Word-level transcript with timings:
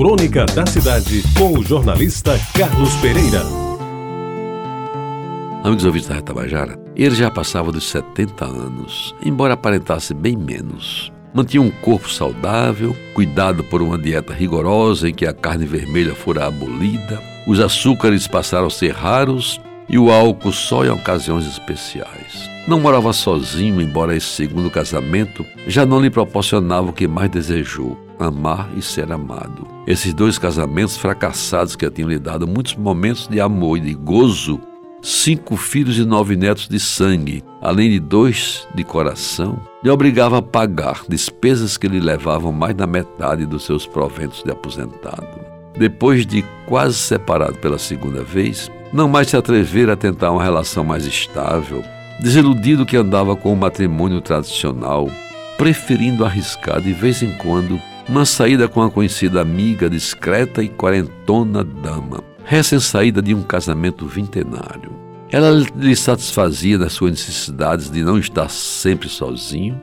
Crônica 0.00 0.46
da 0.46 0.64
Cidade, 0.64 1.22
com 1.36 1.58
o 1.58 1.62
jornalista 1.62 2.40
Carlos 2.56 2.94
Pereira. 3.02 3.42
Amigos 5.62 5.84
ouvintes 5.84 6.08
da 6.08 6.14
Retabajara, 6.14 6.80
ele 6.96 7.14
já 7.14 7.30
passava 7.30 7.70
dos 7.70 7.86
70 7.90 8.46
anos, 8.46 9.14
embora 9.22 9.52
aparentasse 9.52 10.14
bem 10.14 10.38
menos. 10.38 11.12
Mantinha 11.34 11.60
um 11.60 11.70
corpo 11.70 12.10
saudável, 12.10 12.96
cuidado 13.12 13.62
por 13.64 13.82
uma 13.82 13.98
dieta 13.98 14.32
rigorosa 14.32 15.06
em 15.06 15.12
que 15.12 15.26
a 15.26 15.34
carne 15.34 15.66
vermelha 15.66 16.14
fora 16.14 16.46
abolida, 16.46 17.20
os 17.46 17.60
açúcares 17.60 18.26
passaram 18.26 18.68
a 18.68 18.70
ser 18.70 18.94
raros 18.94 19.60
e 19.86 19.98
o 19.98 20.10
álcool 20.10 20.50
só 20.50 20.82
em 20.82 20.88
ocasiões 20.88 21.46
especiais. 21.46 22.48
Não 22.66 22.80
morava 22.80 23.12
sozinho, 23.12 23.82
embora 23.82 24.16
esse 24.16 24.28
segundo 24.28 24.70
casamento 24.70 25.44
já 25.66 25.84
não 25.84 26.00
lhe 26.00 26.08
proporcionava 26.08 26.88
o 26.88 26.92
que 26.94 27.06
mais 27.06 27.30
desejou, 27.30 27.98
amar 28.26 28.70
e 28.76 28.82
ser 28.82 29.10
amado. 29.12 29.66
Esses 29.86 30.12
dois 30.12 30.38
casamentos 30.38 30.96
fracassados 30.96 31.76
que 31.76 31.90
tinham 31.90 32.08
lhe 32.08 32.18
dado 32.18 32.46
muitos 32.46 32.76
momentos 32.76 33.26
de 33.28 33.40
amor 33.40 33.78
e 33.78 33.80
de 33.80 33.94
gozo, 33.94 34.60
cinco 35.02 35.56
filhos 35.56 35.98
e 35.98 36.04
nove 36.04 36.36
netos 36.36 36.68
de 36.68 36.78
sangue, 36.78 37.42
além 37.60 37.90
de 37.90 38.00
dois 38.00 38.66
de 38.74 38.84
coração, 38.84 39.58
lhe 39.82 39.90
obrigava 39.90 40.38
a 40.38 40.42
pagar 40.42 41.02
despesas 41.08 41.76
que 41.76 41.88
lhe 41.88 42.00
levavam 42.00 42.52
mais 42.52 42.74
da 42.74 42.86
metade 42.86 43.46
dos 43.46 43.64
seus 43.64 43.86
proventos 43.86 44.42
de 44.42 44.50
aposentado. 44.50 45.40
Depois 45.78 46.26
de 46.26 46.44
quase 46.66 46.96
separado 46.96 47.58
pela 47.58 47.78
segunda 47.78 48.22
vez, 48.22 48.70
não 48.92 49.08
mais 49.08 49.28
se 49.28 49.36
atrever 49.36 49.88
a 49.88 49.96
tentar 49.96 50.30
uma 50.32 50.42
relação 50.42 50.84
mais 50.84 51.06
estável, 51.06 51.82
desiludido 52.20 52.84
que 52.84 52.96
andava 52.96 53.34
com 53.34 53.52
o 53.52 53.56
matrimônio 53.56 54.20
tradicional, 54.20 55.08
preferindo 55.56 56.24
arriscar 56.24 56.80
de 56.80 56.92
vez 56.92 57.22
em 57.22 57.32
quando 57.38 57.80
uma 58.10 58.26
saída 58.26 58.66
com 58.66 58.82
a 58.82 58.90
conhecida 58.90 59.40
amiga 59.40 59.88
discreta 59.88 60.64
e 60.64 60.68
quarentona 60.68 61.62
dama, 61.62 62.24
recém-saída 62.44 63.22
de 63.22 63.32
um 63.32 63.42
casamento 63.44 64.04
vintenário. 64.04 64.90
Ela 65.30 65.50
lhe 65.76 65.94
satisfazia 65.94 66.76
nas 66.76 66.92
suas 66.92 67.12
necessidades 67.12 67.88
de 67.88 68.02
não 68.02 68.18
estar 68.18 68.50
sempre 68.50 69.08
sozinho. 69.08 69.80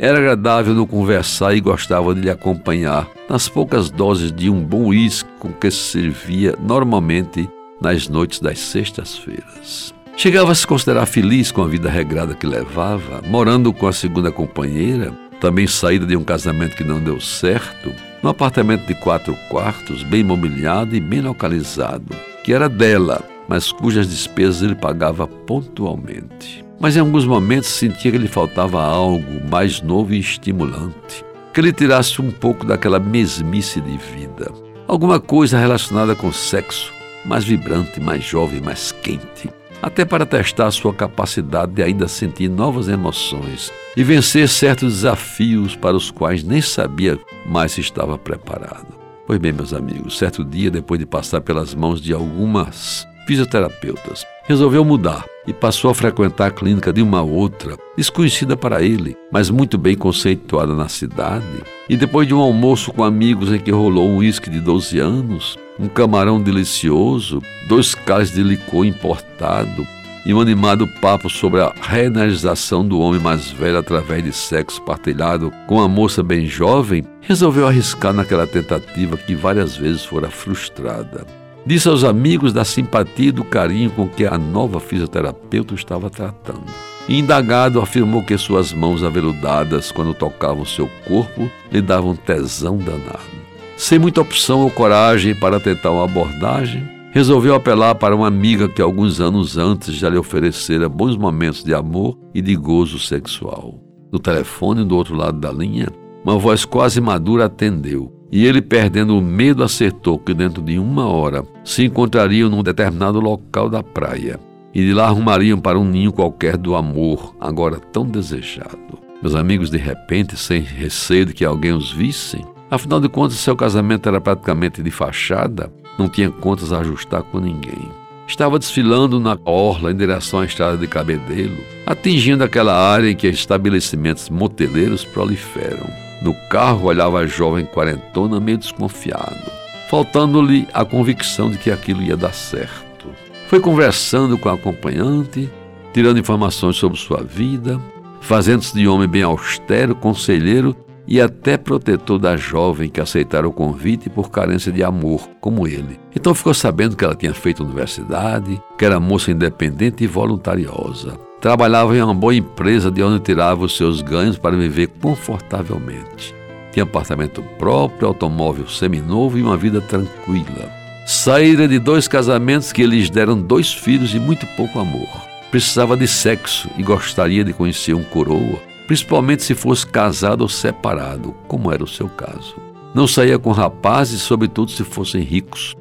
Era 0.00 0.18
agradável 0.18 0.74
no 0.74 0.84
conversar 0.84 1.54
e 1.54 1.60
gostava 1.60 2.12
de 2.12 2.22
lhe 2.22 2.30
acompanhar 2.30 3.08
nas 3.28 3.48
poucas 3.48 3.88
doses 3.88 4.32
de 4.32 4.50
um 4.50 4.60
bom 4.64 4.86
uísque 4.86 5.30
com 5.38 5.52
que 5.52 5.70
se 5.70 5.92
servia 5.92 6.56
normalmente 6.60 7.48
nas 7.80 8.08
noites 8.08 8.40
das 8.40 8.58
sextas-feiras. 8.58 9.94
Chegava 10.16 10.50
a 10.50 10.54
se 10.56 10.66
considerar 10.66 11.06
feliz 11.06 11.52
com 11.52 11.62
a 11.62 11.68
vida 11.68 11.88
regrada 11.88 12.34
que 12.34 12.48
levava, 12.48 13.22
morando 13.28 13.72
com 13.72 13.86
a 13.86 13.92
segunda 13.92 14.32
companheira, 14.32 15.14
também 15.40 15.66
saída 15.66 16.06
de 16.06 16.16
um 16.16 16.22
casamento 16.22 16.76
que 16.76 16.84
não 16.84 17.00
deu 17.00 17.20
certo, 17.20 17.92
num 18.22 18.28
apartamento 18.28 18.86
de 18.86 18.94
quatro 18.94 19.34
quartos, 19.48 20.02
bem 20.02 20.22
mobiliado 20.22 20.94
e 20.94 21.00
bem 21.00 21.22
localizado, 21.22 22.14
que 22.44 22.52
era 22.52 22.68
dela, 22.68 23.24
mas 23.48 23.72
cujas 23.72 24.08
despesas 24.08 24.62
ele 24.62 24.74
pagava 24.74 25.26
pontualmente. 25.26 26.64
Mas 26.78 26.96
em 26.96 27.00
alguns 27.00 27.24
momentos 27.24 27.70
sentia 27.70 28.12
que 28.12 28.18
lhe 28.18 28.28
faltava 28.28 28.82
algo 28.82 29.48
mais 29.50 29.80
novo 29.80 30.12
e 30.12 30.20
estimulante, 30.20 31.24
que 31.52 31.62
lhe 31.62 31.72
tirasse 31.72 32.20
um 32.20 32.30
pouco 32.30 32.64
daquela 32.64 32.98
mesmice 32.98 33.80
de 33.80 33.96
vida. 33.96 34.52
Alguma 34.86 35.18
coisa 35.18 35.58
relacionada 35.58 36.14
com 36.14 36.30
sexo, 36.30 36.92
mais 37.24 37.44
vibrante, 37.44 38.00
mais 38.00 38.22
jovem, 38.22 38.60
mais 38.60 38.92
quente 38.92 39.50
até 39.82 40.04
para 40.04 40.26
testar 40.26 40.70
sua 40.70 40.92
capacidade 40.92 41.72
de 41.72 41.82
ainda 41.82 42.08
sentir 42.08 42.48
novas 42.48 42.88
emoções 42.88 43.72
e 43.96 44.04
vencer 44.04 44.48
certos 44.48 44.94
desafios 44.94 45.74
para 45.74 45.96
os 45.96 46.10
quais 46.10 46.42
nem 46.42 46.60
sabia 46.60 47.18
mais 47.46 47.72
se 47.72 47.80
estava 47.80 48.18
preparado. 48.18 49.00
Pois 49.26 49.38
bem, 49.38 49.52
meus 49.52 49.72
amigos, 49.72 50.18
certo 50.18 50.44
dia, 50.44 50.70
depois 50.70 50.98
de 50.98 51.06
passar 51.06 51.40
pelas 51.40 51.74
mãos 51.74 52.00
de 52.00 52.12
algumas 52.12 53.06
fisioterapeutas, 53.26 54.26
resolveu 54.44 54.84
mudar 54.84 55.24
e 55.46 55.52
passou 55.52 55.90
a 55.90 55.94
frequentar 55.94 56.46
a 56.46 56.50
clínica 56.50 56.92
de 56.92 57.00
uma 57.00 57.22
outra, 57.22 57.76
desconhecida 57.96 58.56
para 58.56 58.82
ele, 58.82 59.16
mas 59.30 59.48
muito 59.48 59.78
bem 59.78 59.96
conceituada 59.96 60.74
na 60.74 60.88
cidade. 60.88 61.44
E 61.88 61.96
depois 61.96 62.26
de 62.26 62.34
um 62.34 62.40
almoço 62.40 62.92
com 62.92 63.04
amigos 63.04 63.52
em 63.52 63.58
que 63.58 63.70
rolou 63.70 64.08
um 64.08 64.16
uísque 64.16 64.50
de 64.50 64.60
12 64.60 64.98
anos, 64.98 65.56
um 65.80 65.88
camarão 65.88 66.40
delicioso, 66.40 67.42
dois 67.66 67.94
cálices 67.94 68.34
de 68.34 68.42
licor 68.42 68.84
importado 68.84 69.86
e 70.26 70.34
um 70.34 70.40
animado 70.40 70.86
papo 71.00 71.30
sobre 71.30 71.62
a 71.62 71.72
reenergização 71.80 72.86
do 72.86 73.00
homem 73.00 73.20
mais 73.20 73.50
velho 73.50 73.78
através 73.78 74.22
de 74.22 74.32
sexo 74.32 74.82
partilhado 74.82 75.50
com 75.66 75.76
uma 75.76 75.88
moça 75.88 76.22
bem 76.22 76.46
jovem, 76.46 77.04
resolveu 77.22 77.66
arriscar 77.66 78.12
naquela 78.12 78.46
tentativa 78.46 79.16
que 79.16 79.34
várias 79.34 79.76
vezes 79.76 80.04
fora 80.04 80.30
frustrada. 80.30 81.26
Disse 81.64 81.88
aos 81.88 82.04
amigos 82.04 82.52
da 82.52 82.64
simpatia 82.64 83.28
e 83.28 83.32
do 83.32 83.44
carinho 83.44 83.90
com 83.90 84.08
que 84.08 84.26
a 84.26 84.36
nova 84.36 84.80
fisioterapeuta 84.80 85.74
estava 85.74 86.10
tratando. 86.10 86.64
Indagado, 87.08 87.80
afirmou 87.80 88.22
que 88.22 88.36
suas 88.38 88.72
mãos 88.72 89.02
aveludadas, 89.02 89.90
quando 89.90 90.14
tocavam 90.14 90.64
seu 90.64 90.88
corpo, 91.06 91.50
lhe 91.72 91.80
davam 91.80 92.14
tesão 92.14 92.76
danado. 92.76 93.39
Sem 93.80 93.98
muita 93.98 94.20
opção 94.20 94.60
ou 94.60 94.70
coragem 94.70 95.34
para 95.34 95.58
tentar 95.58 95.90
uma 95.90 96.04
abordagem, 96.04 96.86
resolveu 97.12 97.54
apelar 97.54 97.94
para 97.94 98.14
uma 98.14 98.28
amiga 98.28 98.68
que 98.68 98.82
alguns 98.82 99.22
anos 99.22 99.56
antes 99.56 99.94
já 99.94 100.10
lhe 100.10 100.18
oferecera 100.18 100.86
bons 100.86 101.16
momentos 101.16 101.64
de 101.64 101.72
amor 101.72 102.14
e 102.34 102.42
de 102.42 102.54
gozo 102.54 102.98
sexual. 102.98 103.82
No 104.12 104.18
telefone, 104.18 104.84
do 104.84 104.94
outro 104.94 105.16
lado 105.16 105.40
da 105.40 105.50
linha, 105.50 105.88
uma 106.22 106.36
voz 106.36 106.66
quase 106.66 107.00
madura 107.00 107.46
atendeu, 107.46 108.12
e 108.30 108.44
ele, 108.44 108.60
perdendo 108.60 109.16
o 109.16 109.22
medo, 109.22 109.64
acertou 109.64 110.18
que 110.18 110.34
dentro 110.34 110.62
de 110.62 110.78
uma 110.78 111.06
hora 111.06 111.42
se 111.64 111.82
encontrariam 111.82 112.50
num 112.50 112.62
determinado 112.62 113.18
local 113.18 113.70
da 113.70 113.82
praia 113.82 114.38
e 114.74 114.84
de 114.84 114.92
lá 114.92 115.06
arrumariam 115.06 115.58
para 115.58 115.78
um 115.78 115.86
ninho 115.86 116.12
qualquer 116.12 116.58
do 116.58 116.74
amor, 116.74 117.34
agora 117.40 117.80
tão 117.80 118.04
desejado. 118.04 119.00
Meus 119.22 119.34
amigos, 119.34 119.70
de 119.70 119.78
repente, 119.78 120.36
sem 120.36 120.60
receio 120.60 121.24
de 121.24 121.32
que 121.32 121.46
alguém 121.46 121.72
os 121.72 121.90
vissem, 121.90 122.44
Afinal 122.70 123.00
de 123.00 123.08
contas, 123.08 123.38
seu 123.38 123.56
casamento 123.56 124.08
era 124.08 124.20
praticamente 124.20 124.80
de 124.80 124.92
fachada, 124.92 125.72
não 125.98 126.08
tinha 126.08 126.30
contas 126.30 126.72
a 126.72 126.78
ajustar 126.78 127.24
com 127.24 127.40
ninguém. 127.40 127.90
Estava 128.28 128.60
desfilando 128.60 129.18
na 129.18 129.36
orla 129.44 129.90
em 129.90 129.96
direção 129.96 130.38
à 130.38 130.44
estrada 130.44 130.76
de 130.76 130.86
Cabedelo, 130.86 131.58
atingindo 131.84 132.44
aquela 132.44 132.72
área 132.72 133.10
em 133.10 133.16
que 133.16 133.26
estabelecimentos 133.26 134.30
moteleiros 134.30 135.04
proliferam. 135.04 135.90
No 136.22 136.32
carro 136.48 136.86
olhava 136.86 137.18
a 137.18 137.26
jovem 137.26 137.66
quarentona 137.66 138.38
meio 138.38 138.58
desconfiado, 138.58 139.50
faltando-lhe 139.90 140.68
a 140.72 140.84
convicção 140.84 141.50
de 141.50 141.58
que 141.58 141.72
aquilo 141.72 142.02
ia 142.02 142.16
dar 142.16 142.32
certo. 142.32 143.08
Foi 143.48 143.58
conversando 143.58 144.38
com 144.38 144.48
a 144.48 144.52
acompanhante, 144.52 145.50
tirando 145.92 146.20
informações 146.20 146.76
sobre 146.76 146.96
sua 146.96 147.24
vida, 147.24 147.80
fazendo-se 148.20 148.72
de 148.72 148.86
homem 148.86 149.08
bem 149.08 149.24
austero, 149.24 149.96
conselheiro 149.96 150.76
e 151.10 151.20
até 151.20 151.56
protetor 151.56 152.20
da 152.20 152.36
jovem 152.36 152.88
que 152.88 153.00
aceitara 153.00 153.48
o 153.48 153.52
convite 153.52 154.08
por 154.08 154.30
carência 154.30 154.70
de 154.70 154.84
amor, 154.84 155.28
como 155.40 155.66
ele. 155.66 155.98
Então 156.14 156.32
ficou 156.32 156.54
sabendo 156.54 156.96
que 156.96 157.04
ela 157.04 157.16
tinha 157.16 157.34
feito 157.34 157.64
universidade, 157.64 158.62
que 158.78 158.84
era 158.84 159.00
moça 159.00 159.32
independente 159.32 160.04
e 160.04 160.06
voluntariosa. 160.06 161.18
Trabalhava 161.40 161.96
em 161.96 162.02
uma 162.02 162.14
boa 162.14 162.34
empresa 162.34 162.92
de 162.92 163.02
onde 163.02 163.24
tirava 163.24 163.64
os 163.64 163.76
seus 163.76 164.00
ganhos 164.00 164.38
para 164.38 164.56
viver 164.56 164.86
confortavelmente. 165.02 166.32
Tinha 166.70 166.84
apartamento 166.84 167.42
próprio, 167.58 168.06
automóvel 168.06 168.68
seminovo 168.68 169.36
e 169.36 169.42
uma 169.42 169.56
vida 169.56 169.80
tranquila. 169.80 170.70
Saíra 171.04 171.66
de 171.66 171.80
dois 171.80 172.06
casamentos 172.06 172.70
que 172.70 172.86
lhes 172.86 173.10
deram 173.10 173.40
dois 173.40 173.72
filhos 173.74 174.14
e 174.14 174.20
muito 174.20 174.46
pouco 174.56 174.78
amor. 174.78 175.08
Precisava 175.50 175.96
de 175.96 176.06
sexo 176.06 176.70
e 176.78 176.84
gostaria 176.84 177.42
de 177.42 177.52
conhecer 177.52 177.94
um 177.94 178.04
coroa 178.04 178.69
principalmente 178.90 179.44
se 179.44 179.54
fosse 179.54 179.86
casado 179.86 180.40
ou 180.40 180.48
separado, 180.48 181.32
como 181.46 181.70
era 181.70 181.84
o 181.84 181.86
seu 181.86 182.08
caso. 182.08 182.56
Não 182.92 183.06
saía 183.06 183.38
com 183.38 183.52
rapazes, 183.52 184.20
sobretudo 184.20 184.72
se 184.72 184.82
fossem 184.82 185.22
ricos, 185.22 185.76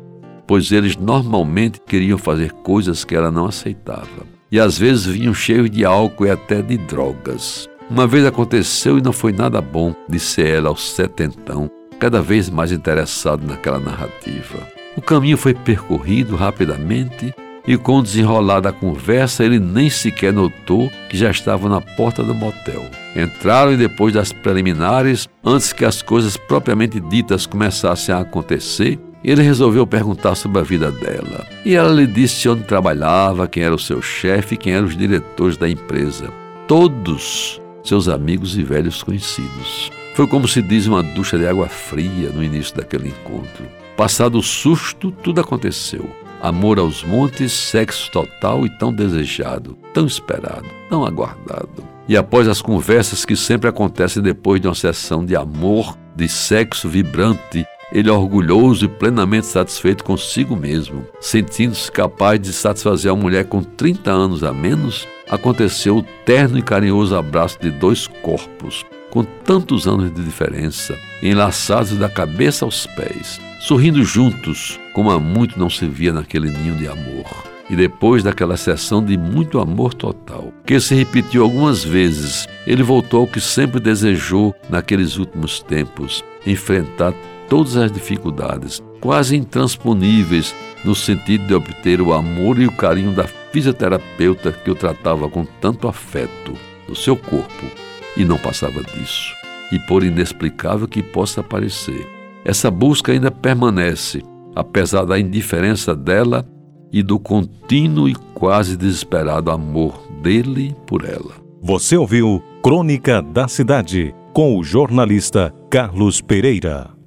pois 0.46 0.72
eles 0.72 0.96
normalmente 0.96 1.82
queriam 1.88 2.20
fazer 2.20 2.52
coisas 2.52 3.04
que 3.04 3.16
ela 3.16 3.32
não 3.32 3.48
aceitava. 3.48 4.28
E 4.52 4.60
às 4.60 4.78
vezes 4.78 5.08
vinham 5.08 5.34
cheios 5.34 5.72
de 5.72 5.84
álcool 5.84 6.28
e 6.28 6.30
até 6.30 6.62
de 6.62 6.78
drogas. 6.78 7.68
Uma 7.90 8.06
vez 8.06 8.24
aconteceu 8.28 9.00
e 9.00 9.02
não 9.02 9.12
foi 9.12 9.32
nada 9.32 9.60
bom, 9.60 9.96
disse 10.08 10.44
ela 10.44 10.70
ao 10.70 10.78
setentão, 10.78 11.68
cada 12.00 12.22
vez 12.22 12.48
mais 12.48 12.72
interessado 12.72 13.44
naquela 13.44 13.80
narrativa. 13.80 14.60
O 14.96 15.02
caminho 15.02 15.36
foi 15.36 15.56
percorrido 15.56 16.36
rapidamente 16.36 17.34
e 17.70 17.78
com 17.78 18.00
o 18.00 18.02
desenrolar 18.02 18.62
da 18.62 18.72
conversa 18.72 19.46
ele 19.46 19.60
nem 19.60 19.92
sequer 19.92 20.34
notou 20.34 20.92
que 21.08 21.16
já 21.16 21.30
estava 21.30 21.70
na 21.70 21.80
porta 21.80 22.24
do 22.24 22.34
motel. 22.34 22.84
Entraram 23.16 23.74
e 23.74 23.78
depois 23.78 24.12
das 24.12 24.34
preliminares, 24.34 25.30
antes 25.46 25.72
que 25.72 25.86
as 25.86 26.02
coisas 26.02 26.36
propriamente 26.36 27.00
ditas 27.00 27.46
começassem 27.46 28.14
a 28.14 28.22
acontecer, 28.22 29.00
ele 29.24 29.44
resolveu 29.44 29.86
perguntar 29.86 30.34
sobre 30.34 30.60
a 30.60 30.64
vida 30.64 30.92
dela. 30.92 31.46
E 31.64 31.76
ela 31.76 31.92
lhe 31.92 32.08
disse 32.08 32.50
onde 32.50 32.64
trabalhava, 32.64 33.48
quem 33.48 33.62
era 33.62 33.76
o 33.76 33.80
seu 33.80 34.02
chefe 34.02 34.58
quem 34.58 34.74
eram 34.74 34.88
os 34.88 34.98
diretores 34.98 35.56
da 35.56 35.70
empresa. 35.70 36.34
Todos 36.68 37.62
seus 37.84 38.10
amigos 38.10 38.58
e 38.58 38.64
velhos 38.64 39.04
conhecidos. 39.04 39.92
Foi 40.16 40.26
como 40.26 40.48
se 40.48 40.64
diz 40.64 40.88
uma 40.88 41.04
ducha 41.04 41.38
de 41.38 41.48
água 41.48 41.68
fria 41.68 42.32
no 42.32 42.44
início 42.44 42.76
daquele 42.76 43.10
encontro. 43.10 43.68
Passado 43.96 44.40
o 44.40 44.44
susto, 44.44 45.12
tudo 45.12 45.40
aconteceu. 45.40 46.10
Amor 46.42 46.80
aos 46.80 47.04
montes, 47.04 47.52
sexo 47.52 48.10
total 48.12 48.66
e 48.66 48.70
tão 48.70 48.94
desejado, 48.94 49.78
tão 49.94 50.06
esperado, 50.06 50.66
tão 50.90 51.06
aguardado. 51.06 51.84
E 52.08 52.16
após 52.16 52.48
as 52.48 52.62
conversas 52.62 53.26
que 53.26 53.36
sempre 53.36 53.70
acontecem 53.70 54.24
depois 54.24 54.62
de 54.62 54.68
uma 54.68 54.76
sessão 54.76 55.26
de 55.26 55.36
amor, 55.36 55.98
de 56.16 56.28
sexo 56.30 56.88
vibrante, 56.88 57.66
ele 57.92 58.10
orgulhoso 58.10 58.86
e 58.86 58.88
plenamente 58.88 59.48
satisfeito 59.48 60.04
consigo 60.04 60.56
mesmo, 60.56 61.06
sentindo-se 61.20 61.92
capaz 61.92 62.40
de 62.40 62.54
satisfazer 62.54 63.12
a 63.12 63.16
mulher 63.16 63.46
com 63.46 63.62
30 63.62 64.12
anos 64.12 64.44
a 64.44 64.54
menos, 64.54 65.08
aconteceu 65.30 65.98
o 65.98 66.04
terno 66.26 66.58
e 66.58 66.62
carinhoso 66.62 67.16
abraço 67.16 67.60
de 67.60 67.70
dois 67.70 68.08
corpos, 68.08 68.86
com 69.10 69.24
tantos 69.24 69.88
anos 69.88 70.14
de 70.14 70.24
diferença, 70.24 70.98
enlaçados 71.22 71.92
da 71.98 72.10
cabeça 72.10 72.66
aos 72.66 72.86
pés, 72.88 73.40
sorrindo 73.60 74.04
juntos, 74.04 74.80
como 74.94 75.12
há 75.12 75.20
muito 75.20 75.60
não 75.60 75.70
se 75.70 75.88
via 75.88 76.14
naquele 76.14 76.50
ninho 76.52 76.76
de 76.76 76.88
amor. 76.88 77.26
E 77.70 77.76
depois 77.76 78.24
daquela 78.24 78.58
sessão 78.58 79.04
de 79.04 79.16
muito 79.16 79.60
amor 79.60 79.94
total, 79.94 80.52
que 80.66 80.80
se 80.80 80.96
repetiu 80.96 81.44
algumas 81.44 81.84
vezes, 81.84 82.48
ele 82.66 82.82
voltou 82.82 83.22
ao 83.22 83.28
que 83.28 83.40
sempre 83.40 83.80
desejou 83.80 84.56
naqueles 84.68 85.18
últimos 85.18 85.62
tempos: 85.62 86.24
enfrentar 86.48 87.14
todas 87.48 87.78
as 87.78 87.92
dificuldades, 87.92 88.82
quase 89.00 89.36
intransponíveis, 89.36 90.56
no 90.84 90.96
sentido 90.96 91.46
de 91.46 91.54
obter 91.54 92.02
o 92.02 92.12
amor 92.12 92.60
e 92.60 92.66
o 92.66 92.72
carinho 92.72 93.12
da 93.12 93.26
fisioterapeuta 93.52 94.52
que 94.52 94.72
o 94.72 94.76
tratava 94.76 95.30
com 95.30 95.46
tanto 95.46 95.88
afeto 95.88 96.54
no 96.88 96.96
seu 96.96 97.16
corpo 97.16 97.90
e 98.20 98.26
não 98.26 98.38
passava 98.38 98.84
disso. 98.84 99.34
E 99.72 99.80
por 99.80 100.04
inexplicável 100.04 100.88
que 100.88 101.02
possa 101.02 101.42
parecer, 101.42 102.06
essa 102.44 102.70
busca 102.70 103.12
ainda 103.12 103.32
permanece, 103.32 104.22
apesar 104.56 105.06
da 105.06 105.20
indiferença 105.20 105.96
dela 105.96 106.46
e 106.92 107.02
do 107.02 107.20
contínuo 107.20 108.10
e 108.10 108.16
quase 108.34 108.76
desesperado 108.76 109.50
amor 109.50 110.02
dele 110.22 110.76
por 110.86 111.06
ela. 111.06 111.34
Você 111.62 111.96
ouviu 111.96 112.44
Crônica 112.62 113.22
da 113.22 113.48
Cidade 113.48 114.14
com 114.34 114.58
o 114.58 114.64
jornalista 114.64 115.54
Carlos 115.70 116.22
Pereira. 116.22 116.99